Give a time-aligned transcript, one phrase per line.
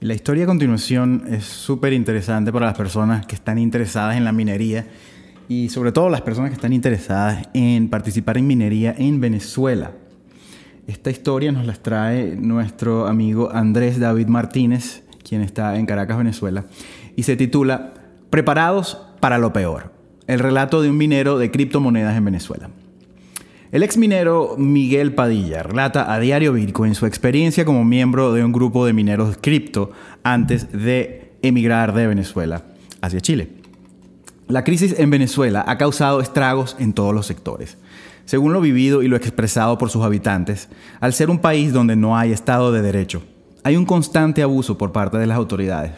[0.00, 4.30] La historia a continuación es súper interesante para las personas que están interesadas en la
[4.30, 4.86] minería
[5.48, 9.90] y sobre todo las personas que están interesadas en participar en minería en Venezuela.
[10.86, 16.64] Esta historia nos la trae nuestro amigo Andrés David Martínez, quien está en Caracas, Venezuela,
[17.16, 17.94] y se titula
[18.30, 19.92] Preparados para lo peor,
[20.28, 22.70] el relato de un minero de criptomonedas en Venezuela.
[23.70, 28.50] El ex minero Miguel Padilla relata a Diario Bitcoin su experiencia como miembro de un
[28.50, 29.90] grupo de mineros cripto
[30.22, 32.62] antes de emigrar de Venezuela
[33.02, 33.50] hacia Chile.
[34.46, 37.76] La crisis en Venezuela ha causado estragos en todos los sectores.
[38.24, 42.16] Según lo vivido y lo expresado por sus habitantes, al ser un país donde no
[42.16, 43.22] hay Estado de Derecho,
[43.64, 45.92] hay un constante abuso por parte de las autoridades.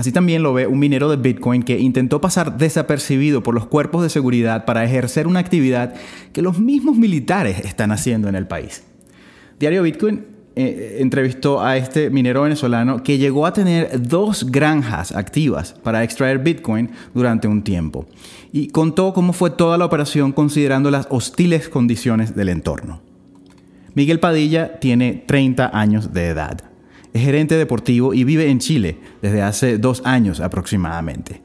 [0.00, 4.02] Así también lo ve un minero de Bitcoin que intentó pasar desapercibido por los cuerpos
[4.02, 5.94] de seguridad para ejercer una actividad
[6.32, 8.82] que los mismos militares están haciendo en el país.
[9.58, 10.24] Diario Bitcoin
[10.56, 16.38] eh, entrevistó a este minero venezolano que llegó a tener dos granjas activas para extraer
[16.38, 18.06] Bitcoin durante un tiempo
[18.52, 23.02] y contó cómo fue toda la operación considerando las hostiles condiciones del entorno.
[23.92, 26.69] Miguel Padilla tiene 30 años de edad.
[27.12, 31.42] Es gerente deportivo y vive en Chile desde hace dos años aproximadamente.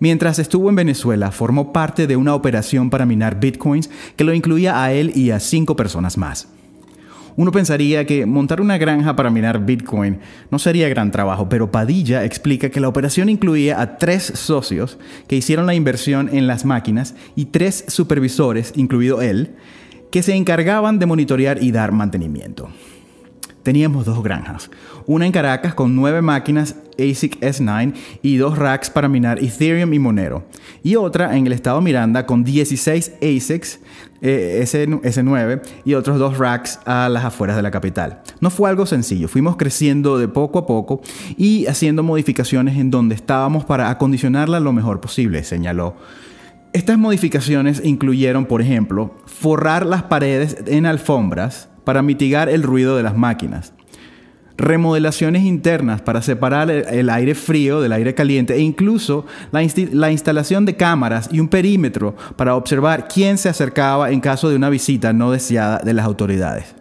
[0.00, 4.82] Mientras estuvo en Venezuela, formó parte de una operación para minar bitcoins que lo incluía
[4.82, 6.48] a él y a cinco personas más.
[7.36, 10.18] Uno pensaría que montar una granja para minar Bitcoin
[10.50, 14.98] no sería gran trabajo, pero Padilla explica que la operación incluía a tres socios
[15.28, 19.54] que hicieron la inversión en las máquinas y tres supervisores, incluido él,
[20.10, 22.70] que se encargaban de monitorear y dar mantenimiento
[23.68, 24.70] teníamos dos granjas.
[25.04, 29.98] Una en Caracas con nueve máquinas ASIC S9 y dos racks para minar Ethereum y
[29.98, 30.46] Monero.
[30.82, 33.80] Y otra en el estado Miranda con 16 ASICs
[34.22, 38.22] eh, S9 y otros dos racks a las afueras de la capital.
[38.40, 41.02] No fue algo sencillo, fuimos creciendo de poco a poco
[41.36, 45.94] y haciendo modificaciones en donde estábamos para acondicionarla lo mejor posible, señaló.
[46.72, 53.02] Estas modificaciones incluyeron, por ejemplo, forrar las paredes en alfombras, para mitigar el ruido de
[53.02, 53.72] las máquinas.
[54.58, 60.66] Remodelaciones internas para separar el aire frío del aire caliente e incluso la, la instalación
[60.66, 65.14] de cámaras y un perímetro para observar quién se acercaba en caso de una visita
[65.14, 66.74] no deseada de las autoridades.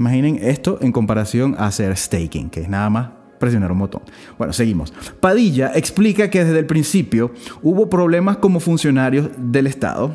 [0.00, 4.02] Imaginen esto en comparación a hacer staking, que es nada más presionar un botón.
[4.36, 4.92] Bueno, seguimos.
[5.20, 7.30] Padilla explica que desde el principio
[7.62, 10.12] hubo problemas como funcionarios del Estado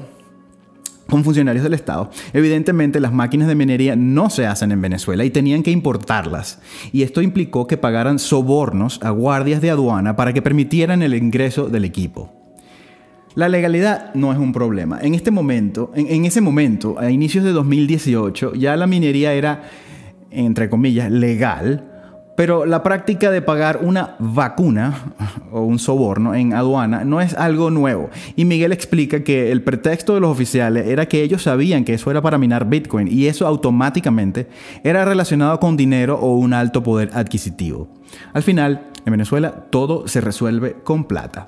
[1.15, 2.09] con funcionarios del Estado.
[2.33, 6.59] Evidentemente las máquinas de minería no se hacen en Venezuela y tenían que importarlas.
[6.91, 11.69] Y esto implicó que pagaran sobornos a guardias de aduana para que permitieran el ingreso
[11.69, 12.33] del equipo.
[13.33, 14.99] La legalidad no es un problema.
[15.01, 19.63] En este momento, en, en ese momento, a inicios de 2018, ya la minería era,
[20.31, 21.94] entre comillas, legal
[22.35, 25.13] pero la práctica de pagar una vacuna
[25.51, 28.09] o un soborno en aduana no es algo nuevo.
[28.35, 32.12] Y Miguel explica que el pretexto de los oficiales era que ellos sabían que eso
[32.12, 34.47] era para minar Bitcoin y eso automáticamente
[34.84, 37.88] era relacionado con dinero o un alto poder adquisitivo.
[38.34, 41.47] Al final, en Venezuela todo se resuelve con plata.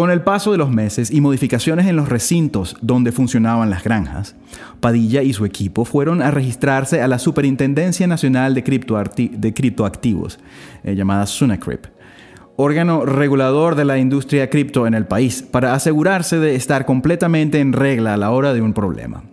[0.00, 4.34] Con el paso de los meses y modificaciones en los recintos donde funcionaban las granjas,
[4.80, 10.38] Padilla y su equipo fueron a registrarse a la Superintendencia Nacional de, Criptoactivos,
[10.84, 11.84] eh, llamada SUNACRIP,
[12.56, 17.74] órgano regulador de la industria cripto en el país, para asegurarse de estar completamente en
[17.74, 19.24] regla a la hora de un problema.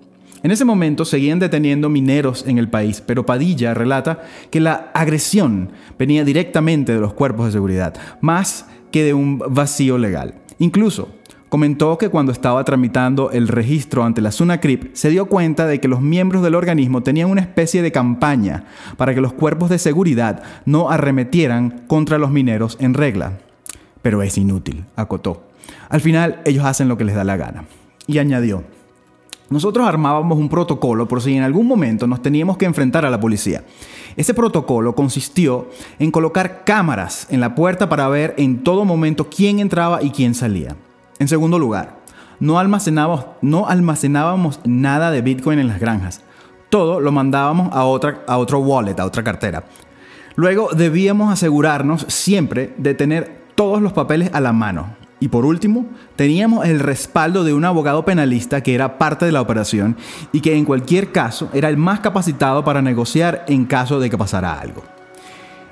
[0.44, 5.72] En ese momento seguían deteniendo mineros en el país, pero Padilla relata que la agresión
[5.98, 10.42] venía directamente de los cuerpos de seguridad, más que de un vacío legal.
[10.60, 11.10] Incluso
[11.50, 15.88] comentó que cuando estaba tramitando el registro ante la SUNACRIP se dio cuenta de que
[15.88, 18.66] los miembros del organismo tenían una especie de campaña
[18.98, 23.38] para que los cuerpos de seguridad no arremetieran contra los mineros en regla.
[24.02, 25.44] Pero es inútil, acotó.
[25.90, 27.66] Al final ellos hacen lo que les da la gana.
[28.08, 28.64] Y añadió,
[29.50, 33.20] nosotros armábamos un protocolo por si en algún momento nos teníamos que enfrentar a la
[33.20, 33.64] policía.
[34.16, 35.70] Ese protocolo consistió
[36.00, 40.36] en colocar cámaras en la puerta para ver en todo momento quién entraba y quién
[40.36, 40.76] salía.
[41.20, 41.98] En segundo lugar,
[42.40, 46.22] no almacenábamos, nada de Bitcoin en las granjas.
[46.70, 49.64] Todo lo mandábamos a otro wallet, a otra cartera.
[50.36, 55.07] Luego debíamos asegurarnos siempre de tener todos los papeles a la mano.
[55.20, 55.86] Y por último,
[56.16, 59.98] teníamos el respaldo de un abogado penalista que era parte de la operación
[60.32, 64.18] y que en cualquier caso era el más capacitado para negociar en caso de que
[64.18, 64.84] pasara algo.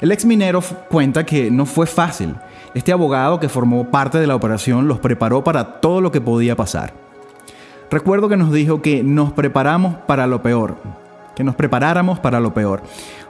[0.02, 2.36] El ex minero cuenta que no fue fácil.
[2.74, 6.56] Este abogado que formó parte de la operación los preparó para todo lo que podía
[6.56, 6.94] pasar.
[7.90, 10.76] Recuerdo que nos dijo que nos preparamos para lo peor,
[11.36, 12.82] que nos preparáramos para lo peor,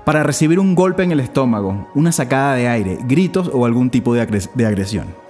[0.06, 4.14] para recibir un golpe en el estómago, una sacada de aire, gritos o algún tipo
[4.14, 4.22] de,
[4.66, 5.25] agresión.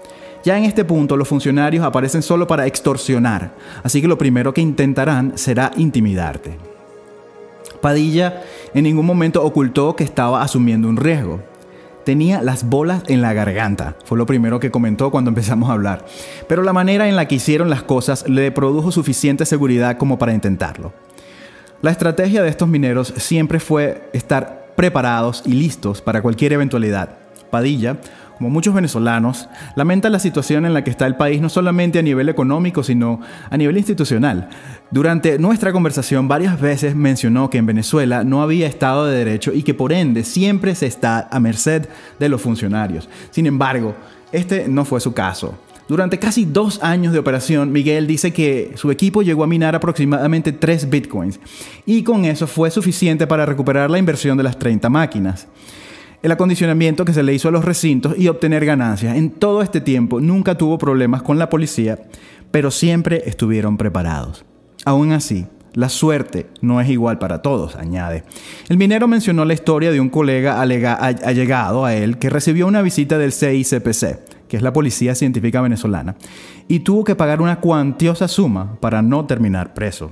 [0.46, 4.62] Ya en este punto los funcionarios aparecen solo para extorsionar, así que lo primero que
[4.62, 6.56] intentarán será intimidarte.
[7.82, 8.44] Padilla
[8.76, 11.42] en ningún momento ocultó que estaba asumiendo un riesgo.
[12.04, 16.06] Tenía las bolas en la garganta, fue lo primero que comentó cuando empezamos a hablar.
[16.48, 20.36] Pero la manera en la que hicieron las cosas le produjo suficiente seguridad como para
[20.36, 20.94] intentarlo.
[21.82, 27.18] La estrategia de estos mineros siempre fue estar preparados y listos para cualquier eventualidad.
[27.50, 27.98] Padilla,
[28.38, 32.02] como muchos venezolanos, lamenta la situación en la que está el país no solamente a
[32.02, 34.50] nivel económico, sino a nivel institucional.
[34.92, 39.64] Durante nuestra conversación varias veces mencionó que en Venezuela no había Estado de Derecho y
[39.64, 41.88] que por ende siempre se está a merced
[42.20, 43.10] de los funcionarios.
[43.32, 43.96] Sin embargo,
[44.32, 45.58] este no fue su caso.
[45.88, 50.52] Durante casi dos años de operación, Miguel dice que su equipo llegó a minar aproximadamente
[50.52, 51.40] 3 bitcoins
[51.86, 55.48] y con eso fue suficiente para recuperar la inversión de las 30 máquinas.
[56.26, 59.16] El acondicionamiento que se le hizo a los recintos y obtener ganancias.
[59.16, 62.00] En todo este tiempo nunca tuvo problemas con la policía,
[62.50, 64.44] pero siempre estuvieron preparados.
[64.86, 68.24] Aún así, la suerte no es igual para todos, añade.
[68.70, 73.20] El minero mencionó la historia de un colega allegado a él que recibió una visita
[73.20, 76.16] del CICPC que es la Policía Científica Venezolana,
[76.68, 80.10] y tuvo que pagar una cuantiosa suma para no terminar preso.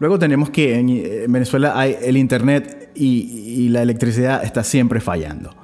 [0.00, 5.54] Luego tenemos que en Venezuela hay el Internet y, la electricidad está siempre fallando.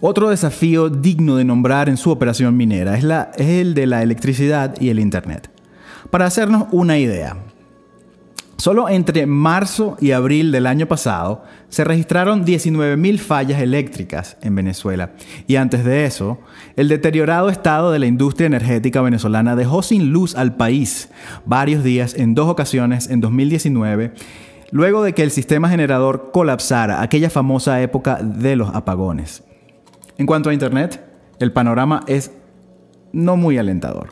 [0.00, 3.04] Otro desafío digno de nombrar en su operación minera es,
[3.36, 5.50] es el de la electricidad y el Internet.
[6.10, 7.36] Para hacernos una idea,
[8.64, 15.10] Solo entre marzo y abril del año pasado se registraron 19.000 fallas eléctricas en Venezuela.
[15.46, 16.38] Y antes de eso,
[16.76, 21.10] el deteriorado estado de la industria energética venezolana dejó sin luz al país
[21.44, 24.14] varios días en dos ocasiones en 2019,
[24.70, 29.44] luego de que el sistema generador colapsara, aquella famosa época de los apagones.
[30.18, 31.04] En cuanto a Internet,
[31.38, 32.30] el panorama es
[33.12, 34.08] no muy alentador.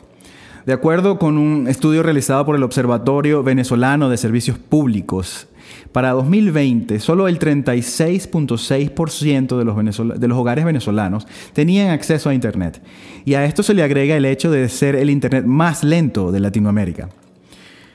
[0.65, 5.47] De acuerdo con un estudio realizado por el Observatorio Venezolano de Servicios Públicos,
[5.91, 9.75] para 2020 solo el 36.6% de los,
[10.19, 12.81] de los hogares venezolanos tenían acceso a Internet.
[13.25, 16.39] Y a esto se le agrega el hecho de ser el Internet más lento de
[16.39, 17.09] Latinoamérica.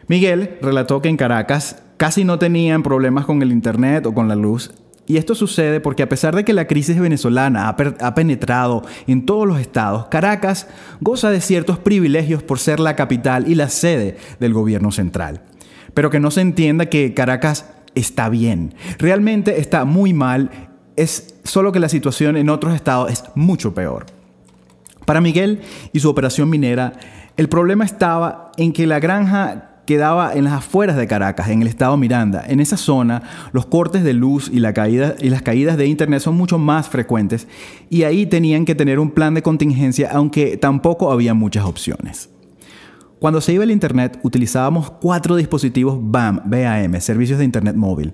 [0.06, 4.35] Miguel relató que en Caracas casi no tenían problemas con el Internet o con la
[4.35, 4.73] luz
[5.09, 9.49] y esto sucede porque a pesar de que la crisis venezolana ha, penetrado en todos
[9.49, 10.69] los estados, Caracas
[11.00, 15.41] goza de ciertos privilegios por ser la capital y la sede del gobierno central.
[15.95, 17.65] Pero que no se entienda que Caracas
[17.95, 18.75] está bien.
[18.99, 20.51] Realmente está muy mal.
[20.94, 24.05] Es solo que la situación en otros estados es mucho peor.
[25.06, 25.62] Para Miguel
[25.94, 26.93] y su operación minera,
[27.39, 31.67] el problema estaba en que la granja quedaba en las afueras de Caracas, en el
[31.67, 32.44] estado Miranda.
[32.46, 36.58] En esa zona, los cortes de luz y, y las caídas de internet son mucho
[36.58, 37.49] más frecuentes
[37.88, 42.29] y ahí tenían que tener un plan de contingencia, aunque tampoco había muchas opciones.
[43.19, 48.12] Cuando se iba el internet, utilizábamos cuatro dispositivos BAM, BAM, servicios de internet móvil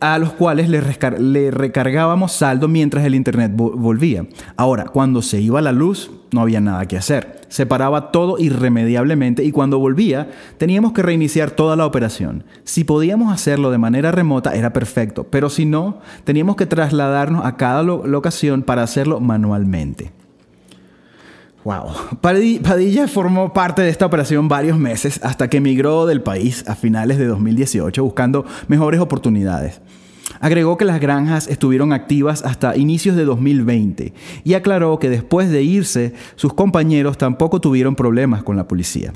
[0.00, 4.26] a los cuales le, recargábamos saldo mientras el internet volvía.
[4.56, 7.40] Ahora, cuando se iba la luz, no había nada que hacer.
[7.48, 10.28] Se paraba todo irremediablemente y cuando volvía,
[10.58, 12.44] teníamos que reiniciar toda la operación.
[12.64, 17.56] Si podíamos hacerlo de manera remota, era perfecto, pero si no, teníamos que trasladarnos a
[17.56, 20.12] cada locación para hacerlo manualmente.
[21.66, 22.20] Wow.
[22.20, 27.18] Padilla formó parte de esta operación varios meses hasta que emigró del país a finales
[27.18, 29.80] de 2018 buscando mejores oportunidades.
[30.38, 34.12] Agregó que las granjas estuvieron activas hasta inicios de 2020
[34.44, 39.12] y aclaró que después de irse sus compañeros tampoco tuvieron problemas con la policía.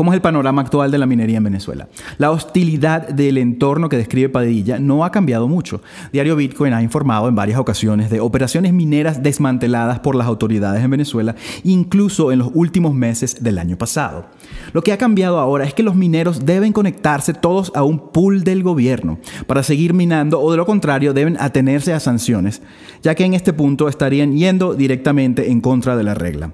[0.00, 1.90] ¿Cómo es el panorama actual de la minería en Venezuela?
[2.16, 5.82] La hostilidad del entorno que describe Padilla no ha cambiado mucho.
[6.10, 10.90] Diario Bitcoin ha informado en varias ocasiones de operaciones mineras desmanteladas por las autoridades en
[10.90, 14.24] Venezuela, incluso en los últimos meses del año pasado.
[14.72, 18.42] Lo que ha cambiado ahora es que los mineros deben conectarse todos a un pool
[18.42, 22.62] del gobierno para seguir minando o de lo contrario deben atenerse a sanciones,
[23.02, 26.52] ya que en este punto estarían yendo directamente en contra de la regla.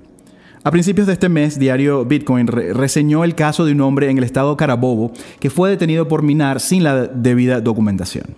[0.66, 4.24] A principios de este mes, Diario Bitcoin reseñó el caso de un hombre en el
[4.24, 8.34] estado Carabobo que fue detenido por minar sin la debida documentación.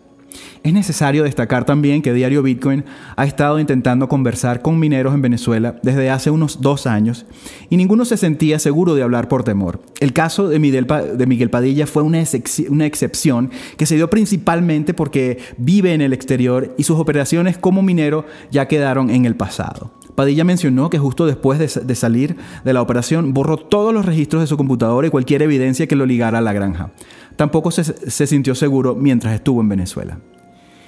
[0.63, 2.85] Es necesario destacar también que Diario Bitcoin
[3.17, 7.25] ha estado intentando conversar con mineros en Venezuela desde hace unos dos años
[7.71, 9.81] y ninguno se sentía seguro de hablar por temor.
[9.99, 12.23] El caso de Miguel, Padilla fue una,
[12.69, 17.81] una excepción que se dio principalmente porque vive en el exterior y sus operaciones como
[17.81, 19.98] minero ya quedaron en el pasado.
[20.19, 22.35] Padilla mencionó que justo después de, salir
[22.65, 26.07] de la operación borró todos los registros de su computadora y cualquier evidencia que lo
[26.07, 26.91] ligara a la granja.
[27.37, 30.19] Tampoco se, sintió seguro mientras estuvo en Venezuela.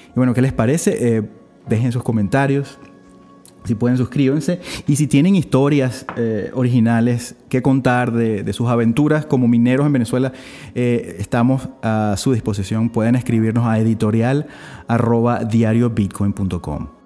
[0.09, 1.19] Y bueno, ¿qué les parece?
[1.19, 1.23] Eh,
[1.69, 2.81] dejen sus comentarios.
[3.63, 4.61] Si pueden, suscríbanse.
[4.89, 10.33] Y si tienen historias eh, originales que contar de, sus aventuras como mineros en Venezuela,
[10.75, 12.91] eh, estamos a su disposición.
[12.91, 14.49] Pueden escribirnos a editorial
[15.49, 17.00] diariobitcoin.com.